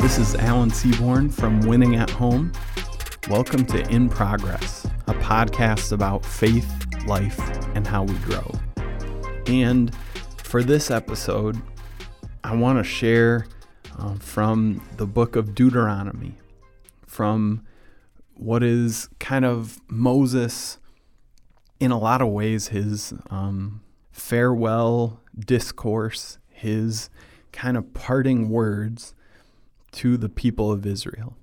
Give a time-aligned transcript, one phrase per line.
[0.00, 2.50] This is Alan Seaborn from Winning at Home.
[3.30, 6.68] Welcome to In Progress, a podcast about faith,
[7.06, 7.38] life,
[7.76, 8.50] and how we grow.
[9.46, 9.94] And
[10.38, 11.62] for this episode,
[12.42, 13.46] I want to share
[13.96, 16.34] uh, from the book of Deuteronomy,
[17.06, 17.64] from
[18.34, 20.78] what is kind of Moses,
[21.78, 23.80] in a lot of ways, his um,
[24.10, 27.10] farewell discourse, his
[27.52, 29.14] kind of parting words
[29.92, 31.36] to the people of Israel.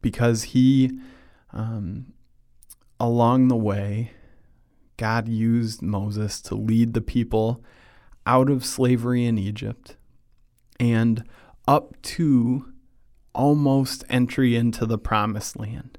[0.00, 0.98] Because he,
[1.52, 2.12] um,
[2.98, 4.12] along the way,
[4.96, 7.62] God used Moses to lead the people
[8.24, 9.96] out of slavery in Egypt
[10.80, 11.24] and
[11.68, 12.72] up to
[13.34, 15.98] almost entry into the promised land.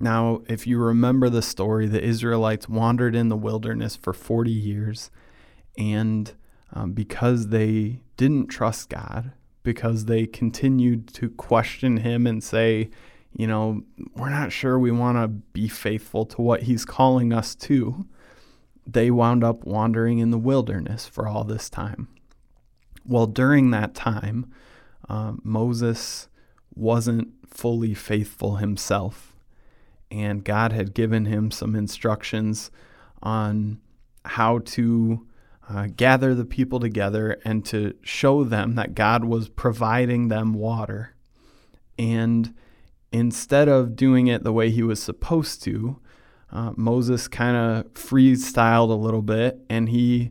[0.00, 5.10] Now, if you remember the story, the Israelites wandered in the wilderness for 40 years,
[5.78, 6.30] and
[6.74, 9.32] um, because they didn't trust God,
[9.62, 12.90] because they continued to question Him and say,
[13.32, 13.82] you know,
[14.14, 18.06] we're not sure we want to be faithful to what He's calling us to,
[18.86, 22.08] they wound up wandering in the wilderness for all this time.
[23.06, 24.52] Well, during that time,
[25.08, 26.28] uh, Moses
[26.74, 29.34] wasn't fully faithful himself
[30.10, 32.70] and God had given him some instructions
[33.22, 33.80] on
[34.24, 35.26] how to
[35.68, 41.14] uh, gather the people together and to show them that God was providing them water.
[41.98, 42.54] And
[43.12, 46.00] instead of doing it the way he was supposed to,
[46.50, 50.30] uh, Moses kind of freestyled a little bit and he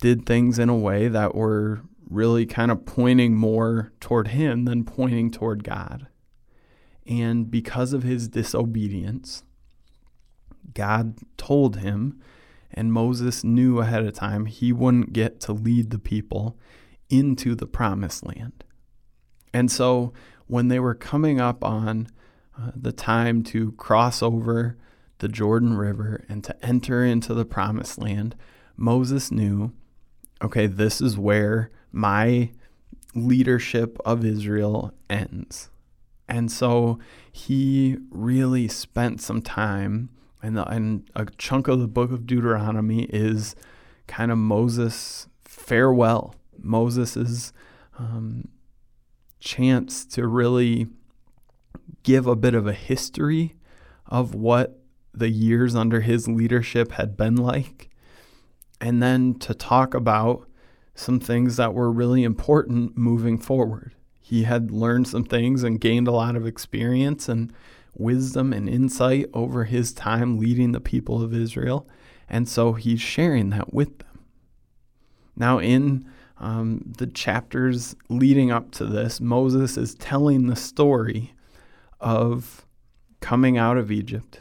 [0.00, 4.84] did things in a way that were really kind of pointing more toward him than
[4.84, 6.08] pointing toward God.
[7.06, 9.44] And because of his disobedience,
[10.74, 12.20] God told him,
[12.72, 16.58] and Moses knew ahead of time he wouldn't get to lead the people
[17.08, 18.64] into the promised land.
[19.52, 20.12] And so
[20.46, 22.08] when they were coming up on
[22.58, 24.76] uh, the time to cross over
[25.18, 28.36] the Jordan River and to enter into the promised land,
[28.76, 29.72] Moses knew
[30.42, 32.50] okay, this is where my
[33.14, 35.70] leadership of Israel ends.
[36.28, 36.98] And so
[37.32, 40.10] he really spent some time,
[40.42, 43.54] and, the, and a chunk of the book of Deuteronomy is
[44.06, 47.52] kind of Moses' farewell, Moses'
[47.98, 48.48] um,
[49.38, 50.88] chance to really
[52.02, 53.54] give a bit of a history
[54.06, 54.80] of what
[55.12, 57.90] the years under his leadership had been like,
[58.80, 60.48] and then to talk about
[60.94, 63.94] some things that were really important moving forward.
[64.20, 67.52] He had learned some things and gained a lot of experience and
[67.94, 71.88] wisdom and insight over his time leading the people of Israel.
[72.28, 74.24] And so he's sharing that with them.
[75.36, 76.08] Now, in
[76.38, 81.34] um, the chapters leading up to this, Moses is telling the story
[82.00, 82.64] of
[83.20, 84.40] coming out of Egypt,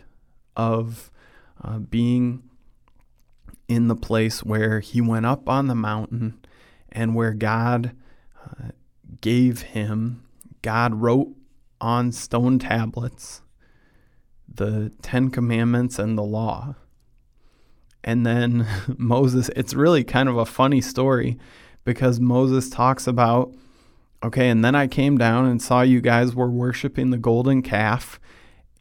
[0.55, 1.11] of
[1.63, 2.43] uh, being
[3.67, 6.39] in the place where he went up on the mountain
[6.91, 7.95] and where God
[8.43, 8.69] uh,
[9.21, 10.23] gave him,
[10.61, 11.29] God wrote
[11.81, 13.41] on stone tablets
[14.53, 16.75] the Ten Commandments and the law.
[18.03, 18.67] And then
[18.97, 21.37] Moses, it's really kind of a funny story
[21.85, 23.53] because Moses talks about,
[24.23, 28.19] okay, and then I came down and saw you guys were worshiping the golden calf.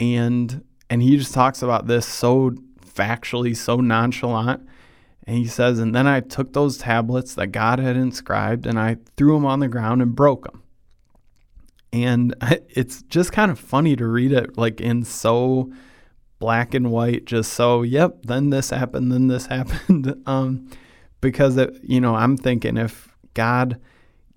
[0.01, 4.67] And and he just talks about this so factually, so nonchalant.
[5.27, 8.97] And he says, And then I took those tablets that God had inscribed and I
[9.17, 10.63] threw them on the ground and broke them.
[11.93, 12.35] And
[12.69, 15.73] it's just kind of funny to read it like in so
[16.39, 20.15] black and white, just so, yep, then this happened, then this happened.
[20.27, 20.71] um,
[21.21, 23.81] because, it, you know, I'm thinking if God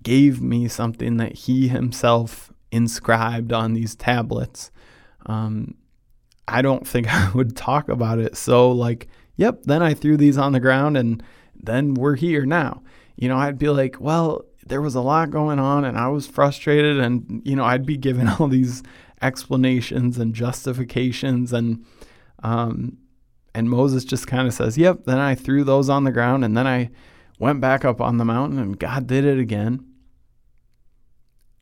[0.02, 4.72] gave me something that He Himself inscribed on these tablets,
[5.26, 5.76] um,
[6.48, 10.38] I don't think I would talk about it so like yep, then I threw these
[10.38, 11.22] on the ground and
[11.54, 12.82] then we're here now.
[13.16, 16.26] You know, I'd be like, well, there was a lot going on and I was
[16.26, 18.82] frustrated and you know, I'd be given all these
[19.20, 21.84] explanations and justifications and
[22.42, 22.98] um
[23.54, 26.56] and Moses just kind of says, "Yep, then I threw those on the ground and
[26.56, 26.90] then I
[27.38, 29.84] went back up on the mountain and God did it again."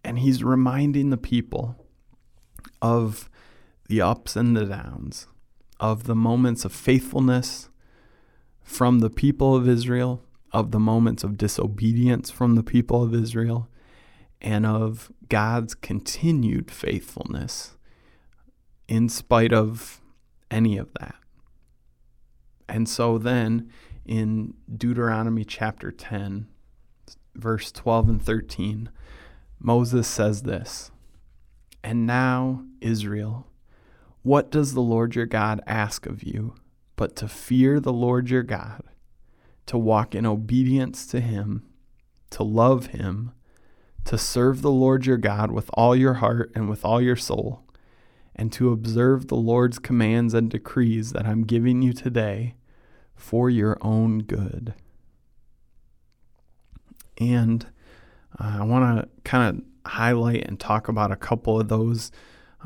[0.05, 1.85] And he's reminding the people
[2.81, 3.29] of
[3.89, 5.27] the ups and the downs,
[5.81, 7.69] of the moments of faithfulness
[8.63, 13.69] from the people of Israel, of the moments of disobedience from the people of Israel,
[14.41, 17.77] and of God's continued faithfulness
[18.89, 20.01] in spite of
[20.51, 21.15] any of that.
[22.69, 23.71] And so then
[24.05, 26.49] in Deuteronomy chapter 10,
[27.35, 28.91] verse 12 and 13,
[29.59, 30.91] Moses says this
[31.85, 33.47] And now, Israel,
[34.23, 36.55] what does the Lord your God ask of you
[36.97, 38.83] but to fear the Lord your God,
[39.71, 41.63] to walk in obedience to him,
[42.29, 43.31] to love him,
[44.05, 47.63] to serve the Lord your God with all your heart and with all your soul,
[48.35, 52.57] and to observe the Lord's commands and decrees that I'm giving you today
[53.15, 54.75] for your own good.
[57.19, 57.65] And
[58.41, 62.11] uh, I want to kind of highlight and talk about a couple of those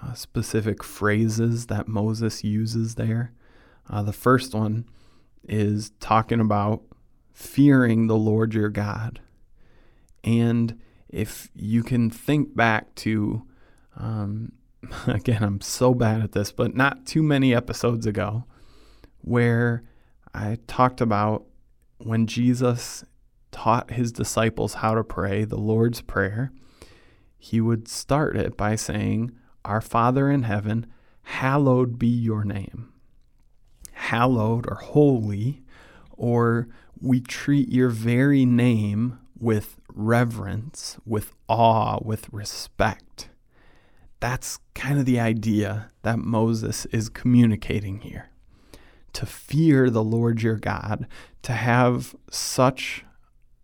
[0.02, 3.34] uh, specific phrases that Moses uses there.
[3.90, 4.86] Uh, the first one
[5.46, 6.82] is talking about
[7.34, 9.20] fearing the Lord your God.
[10.22, 13.42] And if you can think back to,
[13.96, 14.52] um,
[15.06, 18.44] again, I'm so bad at this, but not too many episodes ago,
[19.20, 19.82] where
[20.32, 21.44] I talked about
[21.98, 23.04] when Jesus
[23.50, 26.50] taught his disciples how to pray the Lord's Prayer,
[27.38, 29.32] he would start it by saying,
[29.64, 30.86] Our Father in heaven,
[31.22, 32.94] hallowed be your name
[33.94, 35.62] hallowed or holy,
[36.16, 36.68] or
[37.00, 43.28] we treat your very name with reverence, with awe, with respect.
[44.20, 48.30] That's kind of the idea that Moses is communicating here.
[49.14, 51.06] To fear the Lord your God,
[51.42, 53.04] to have such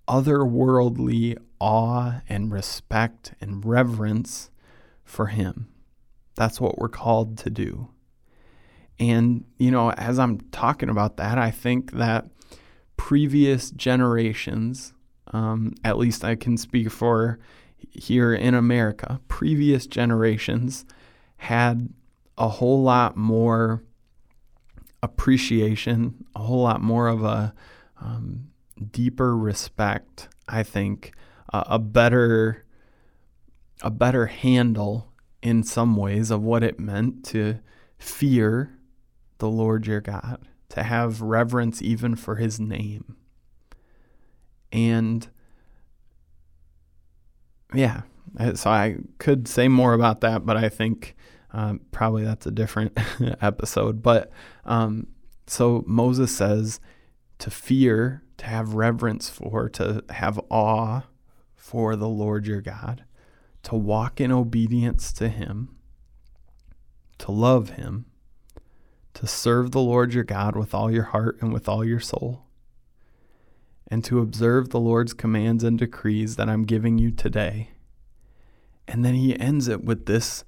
[0.07, 4.51] otherworldly awe and respect and reverence
[5.05, 5.69] for Him.
[6.37, 7.91] That's what we're called to do.
[8.99, 12.27] And, you know, as I'm talking about that, I think that
[13.01, 14.93] previous generations,
[15.29, 17.39] um, at least I can speak for
[17.79, 20.85] here in America, previous generations
[21.39, 21.89] had
[22.37, 23.83] a whole lot more
[25.03, 27.55] appreciation, a whole lot more of a
[28.03, 28.51] um,
[28.93, 31.15] deeper respect, I think,
[31.55, 32.67] uh, a better
[33.81, 35.11] a better handle
[35.43, 37.61] in some ways of what it meant to
[37.99, 38.79] fear
[39.39, 43.17] the Lord your God, to have reverence even for his name.
[44.73, 45.29] And
[47.75, 48.03] yeah,
[48.55, 51.17] so I could say more about that, but I think
[51.53, 52.97] um, probably that's a different
[53.43, 54.03] episode.
[54.03, 54.31] But
[54.65, 55.09] um,
[55.47, 56.81] so Moses says
[57.39, 61.03] to fear, to have reverence for, to have awe
[61.55, 63.05] for the Lord your God,
[63.65, 65.77] to walk in obedience to him,
[67.19, 68.07] to love him,
[69.15, 72.45] to serve the Lord your God with all your heart and with all your soul,
[73.89, 77.71] and to observe the Lord's commands and decrees that I'm giving you today.
[78.87, 80.45] And then he ends it with this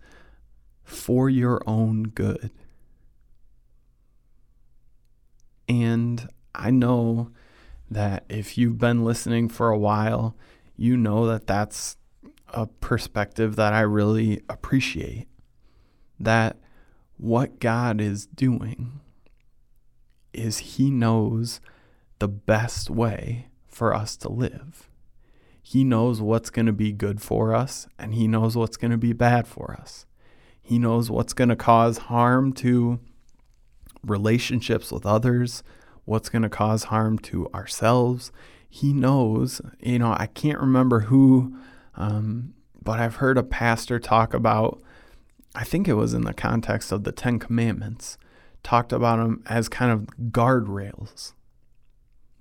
[0.84, 2.50] for your own good.
[5.68, 7.30] And I know
[7.90, 10.36] that if you've been listening for a while,
[10.76, 11.96] you know that that's
[12.48, 15.28] a perspective that I really appreciate.
[16.18, 16.56] That
[17.22, 19.00] what God is doing
[20.32, 21.60] is He knows
[22.19, 24.90] the best way for us to live.
[25.62, 28.98] He knows what's going to be good for us, and He knows what's going to
[28.98, 30.04] be bad for us.
[30.60, 32.98] He knows what's going to cause harm to
[34.04, 35.62] relationships with others,
[36.04, 38.32] what's going to cause harm to ourselves.
[38.69, 41.56] He knows, you know, I can't remember who,
[41.94, 44.82] um, but I've heard a pastor talk about
[45.54, 48.16] I think it was in the context of the Ten Commandments,
[48.62, 51.32] talked about them as kind of guardrails.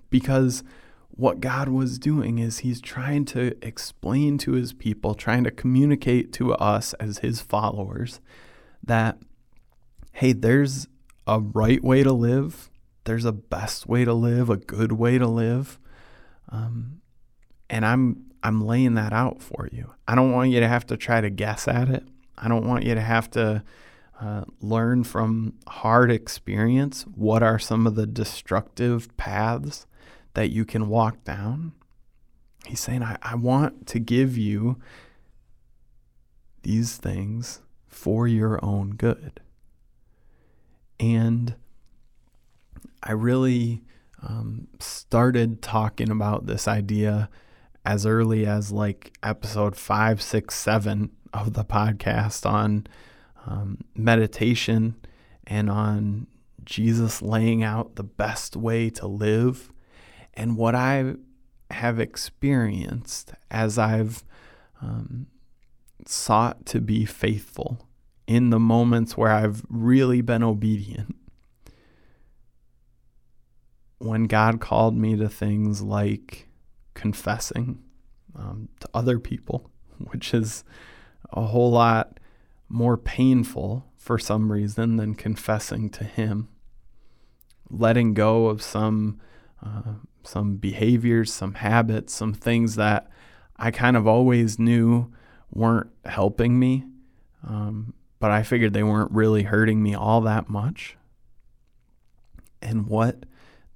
[0.10, 0.64] Because
[1.10, 6.32] what God was doing is He's trying to explain to His people, trying to communicate
[6.34, 8.22] to us as His followers
[8.84, 9.18] that,
[10.14, 10.88] hey, there's
[11.28, 12.70] a right way to live,
[13.04, 15.80] there's a best way to live, a good way to live.
[16.50, 17.02] Um,
[17.70, 19.94] and I'm I'm laying that out for you.
[20.08, 22.04] I don't want you to have to try to guess at it.
[22.38, 23.64] I don't want you to have to
[24.20, 29.88] uh, learn from hard experience what are some of the destructive paths
[30.34, 31.74] that you can walk down.
[32.66, 34.78] He's saying, I, I want to give you
[36.62, 39.40] these things for your own good.
[41.00, 41.56] And
[43.02, 43.82] I really
[44.22, 47.30] um, started talking about this idea
[47.84, 52.88] as early as like episode five, six, seven of the podcast on
[53.46, 54.96] um, meditation
[55.46, 56.28] and on
[56.64, 59.72] Jesus laying out the best way to live.
[60.34, 61.16] And what I
[61.72, 64.24] have experienced as I've
[64.82, 65.28] um,
[66.06, 67.88] sought to be faithful
[68.28, 71.16] in the moments where I've really been obedient
[74.02, 76.48] when God called me to things like
[76.94, 77.84] confessing
[78.36, 79.70] um, to other people,
[80.12, 80.64] which is
[81.32, 82.20] a whole lot
[82.70, 86.50] more painful for some reason than confessing to Him.
[87.70, 89.20] Letting go of some
[89.64, 93.10] uh, some behaviors, some habits, some things that
[93.58, 95.12] I kind of always knew
[95.52, 96.86] weren't helping me,
[97.48, 100.98] um, but I figured they weren't really hurting me all that much.
[102.62, 103.26] And what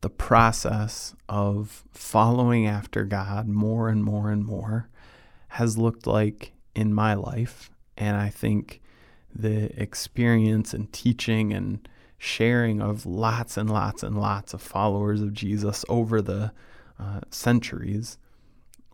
[0.02, 4.90] the process of following after God more and more and more
[5.50, 7.72] has looked like in my life.
[7.98, 8.82] And I think
[9.34, 15.34] the experience and teaching and sharing of lots and lots and lots of followers of
[15.34, 16.52] Jesus over the
[17.00, 18.18] uh, centuries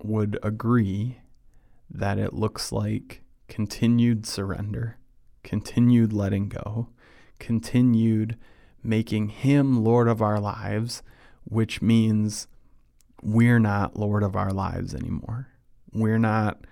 [0.02, 1.18] would agree
[1.90, 4.98] that it looks like continued surrender,
[5.44, 6.90] continued letting go,
[7.40, 8.38] continued
[8.84, 11.04] making Him Lord of our lives,
[11.44, 12.48] which means
[13.22, 15.48] we're not Lord of our lives anymore.
[15.94, 16.66] We're not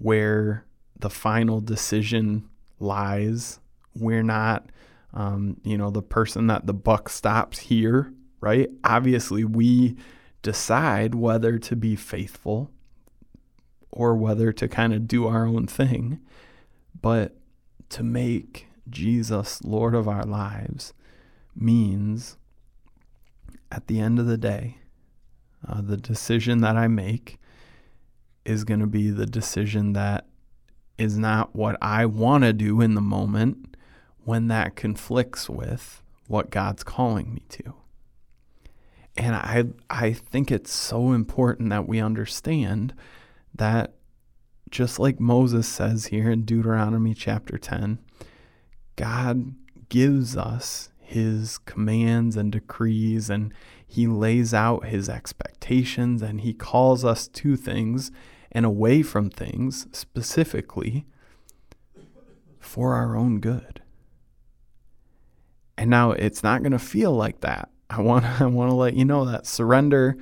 [0.00, 0.64] where
[0.98, 3.60] the final decision lies.
[3.94, 4.70] We're not,
[5.12, 8.70] um, you know, the person that the buck stops here, right?
[8.82, 9.96] Obviously, we
[10.42, 12.70] decide whether to be faithful
[13.90, 16.18] or whether to kind of do our own thing.
[17.00, 17.36] But
[17.90, 20.94] to make Jesus Lord of our lives
[21.54, 22.38] means
[23.70, 24.78] at the end of the day,
[25.68, 27.38] uh, the decision that I make
[28.50, 30.26] is going to be the decision that
[30.98, 33.76] is not what I want to do in the moment
[34.24, 37.74] when that conflicts with what God's calling me to.
[39.16, 42.94] And I I think it's so important that we understand
[43.54, 43.94] that
[44.70, 47.98] just like Moses says here in Deuteronomy chapter 10,
[48.96, 49.54] God
[49.88, 53.52] gives us his commands and decrees and
[53.84, 58.12] he lays out his expectations and he calls us to things
[58.52, 61.06] and away from things specifically
[62.58, 63.82] for our own good.
[65.76, 67.70] And now it's not going to feel like that.
[67.88, 70.16] I want I want to let you know that surrender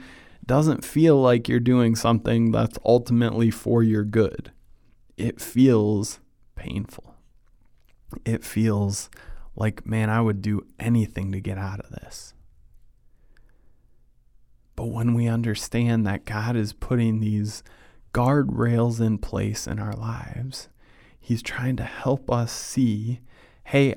[0.47, 4.51] doesn't feel like you're doing something that's ultimately for your good.
[5.17, 6.21] It feels
[6.55, 7.15] painful.
[8.25, 9.11] It feels
[9.55, 12.33] like, man, I would do anything to get out of this.
[14.75, 17.63] But when we understand that God is putting these
[18.19, 20.69] guardrails in place in our lives,
[21.21, 23.21] He's trying to help us see
[23.65, 23.95] hey,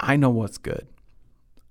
[0.00, 0.88] I know what's good.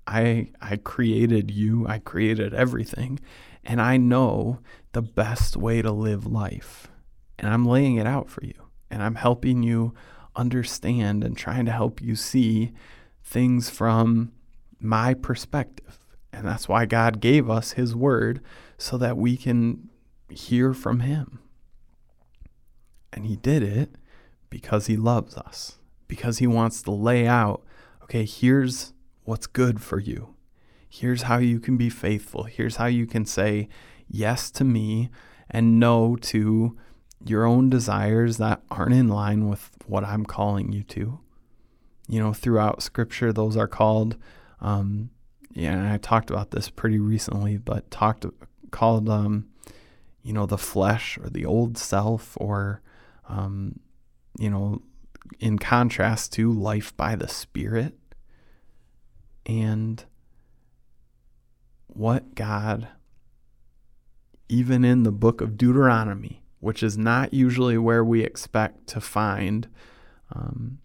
[0.05, 3.19] I, I created you, I created everything,
[3.63, 4.59] and I know
[4.91, 6.89] the best way to live life.
[7.39, 8.53] And I'm laying it out for you,
[8.91, 9.95] and I'm helping you
[10.35, 12.71] understand and trying to help you see
[13.23, 14.31] things from
[14.79, 15.97] my perspective.
[16.31, 18.41] And that's why God gave us His Word
[18.77, 19.89] so that we can
[20.29, 21.39] hear from Him.
[23.13, 23.95] And He did it
[24.49, 27.63] because He loves us, because He wants to lay out
[28.03, 28.93] okay, here's
[29.23, 30.35] what's good for you.
[30.89, 32.43] Here's how you can be faithful.
[32.43, 33.69] Here's how you can say
[34.09, 35.09] yes to me
[35.49, 36.77] and no to
[37.25, 41.21] your own desires that aren't in line with what I'm calling you to
[42.07, 44.17] you know, throughout Scripture, those are called.
[44.61, 45.09] Um,
[45.51, 48.25] yeah, and I talked about this pretty recently, but talked
[48.71, 49.47] called, um,
[50.21, 52.81] you know, the flesh or the old self, or,
[53.27, 53.79] um,
[54.39, 54.81] you know,
[55.39, 57.95] in contrast to life by the Spirit,
[59.45, 60.03] and
[61.87, 62.87] what God,
[64.49, 69.67] even in the book of Deuteronomy, which is not usually where we expect to find
[70.33, 70.79] um,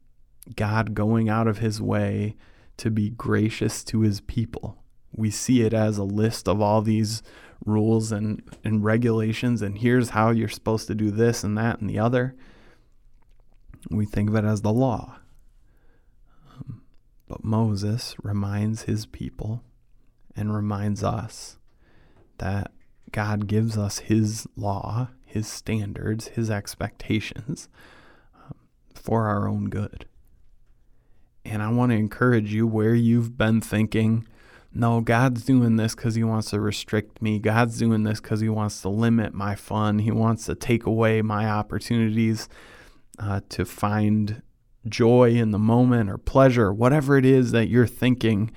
[0.57, 2.37] God going out of his way
[2.79, 4.83] to be gracious to his people.
[5.13, 7.23] We see it as a list of all these
[7.65, 11.89] rules and, and regulations, and here's how you're supposed to do this and that and
[11.89, 12.35] the other.
[13.91, 15.19] We think of it as the law.
[16.51, 16.83] Um,
[17.27, 19.63] but Moses reminds his people
[20.37, 21.59] and reminds us
[22.39, 22.73] that
[23.11, 27.69] God gives us his law, his standards, his expectations
[28.35, 28.55] um,
[28.95, 30.07] for our own good.
[31.45, 34.27] And I want to encourage you where you've been thinking,
[34.73, 37.39] no, God's doing this because He wants to restrict me.
[37.39, 40.01] God's doing this because He wants to limit my fun.
[40.01, 42.49] He wants to take away my opportunities
[43.19, 44.43] uh, to find
[44.87, 48.51] joy in the moment or pleasure, whatever it is that you're thinking.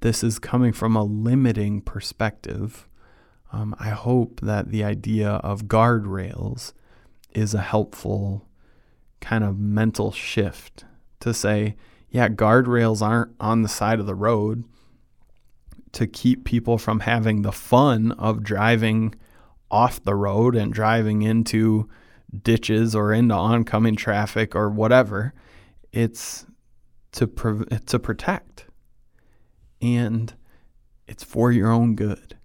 [0.00, 2.88] This is coming from a limiting perspective.
[3.52, 6.72] Um, I hope that the idea of guardrails
[7.34, 8.48] is a helpful
[9.20, 10.86] kind of mental shift
[11.20, 11.76] to say,
[12.10, 14.64] yeah, guardrails aren't on the side of the road
[15.92, 19.14] to keep people from having the fun of driving
[19.70, 21.88] off the road and driving into
[22.42, 25.34] ditches or into oncoming traffic or whatever.
[25.92, 26.46] It's
[27.12, 28.66] to pre- to protect,
[29.80, 30.34] and
[31.06, 32.38] it's for your own good.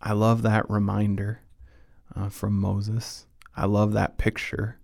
[0.00, 1.42] I love that reminder
[2.14, 3.26] uh, from Moses.
[3.56, 4.78] I love that picture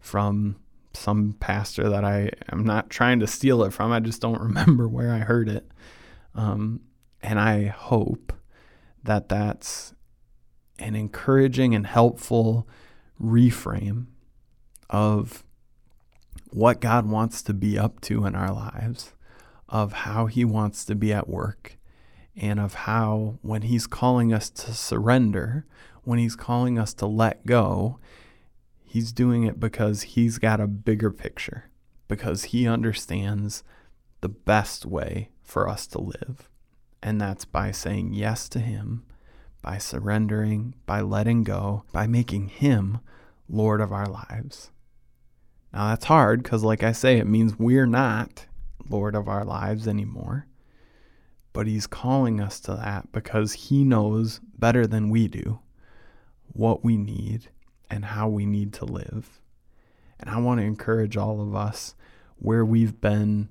[0.00, 0.56] from
[0.94, 3.92] some pastor that I am not trying to steal it from.
[3.92, 5.70] I just don't remember where I heard it.
[6.34, 6.80] Um,
[7.22, 8.32] and I hope
[9.02, 9.94] that that's
[10.78, 12.66] an encouraging and helpful
[13.20, 14.06] reframe
[14.90, 15.44] of
[16.50, 19.12] what God wants to be up to in our lives,
[19.68, 21.78] of how He wants to be at work,
[22.36, 25.66] and of how when He's calling us to surrender,
[26.02, 27.98] when He's calling us to let go,
[28.84, 31.70] He's doing it because He's got a bigger picture,
[32.08, 33.64] because He understands
[34.20, 36.48] the best way for us to live.
[37.02, 39.04] And that's by saying yes to Him,
[39.62, 42.98] by surrendering, by letting go, by making Him
[43.48, 44.70] Lord of our lives.
[45.72, 48.46] Now that's hard because, like I say, it means we're not
[48.88, 50.46] Lord of our lives anymore.
[51.52, 55.60] But He's calling us to that because He knows better than we do
[56.52, 57.48] what we need
[57.90, 59.40] and how we need to live.
[60.18, 61.94] And I want to encourage all of us
[62.36, 63.48] where we've been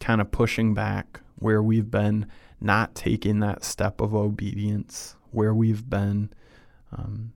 [0.00, 2.26] kind of pushing back, where we've been
[2.58, 6.30] not taking that step of obedience, where we've been
[6.90, 7.34] um,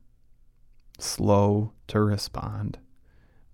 [0.99, 2.79] slow to respond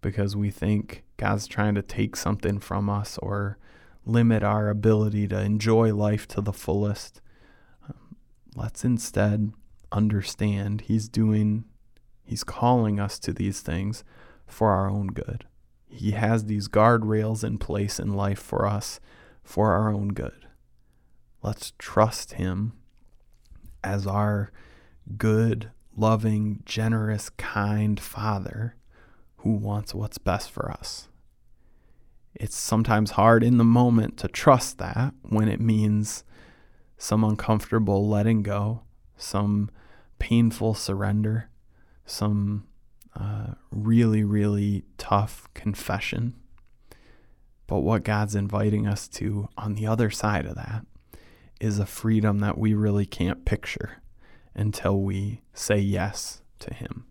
[0.00, 3.58] because we think God's trying to take something from us or
[4.06, 7.20] limit our ability to enjoy life to the fullest.
[7.88, 8.14] Um,
[8.54, 9.52] let's instead
[9.90, 11.64] understand He's doing,
[12.22, 14.04] He's calling us to these things
[14.46, 15.46] for our own good.
[15.88, 19.00] He has these guardrails in place in life for us
[19.42, 20.43] for our own good.
[21.44, 22.72] Let's trust Him
[23.84, 24.50] as our
[25.18, 28.76] good, loving, generous, kind Father
[29.36, 31.08] who wants what's best for us.
[32.34, 36.24] It's sometimes hard in the moment to trust that when it means
[36.96, 38.80] some uncomfortable letting go,
[39.18, 39.70] some
[40.18, 41.50] painful surrender,
[42.06, 42.66] some
[43.14, 46.36] uh, really, really tough confession.
[47.66, 50.86] But what God's inviting us to on the other side of that
[51.60, 54.02] is a freedom that we really can't picture
[54.54, 57.06] until we say yes to Him.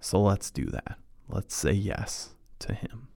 [0.00, 0.98] So let's do that.
[1.28, 3.08] Let's say yes to Him.